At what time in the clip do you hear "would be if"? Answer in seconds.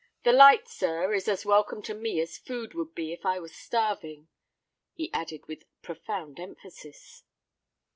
2.73-3.23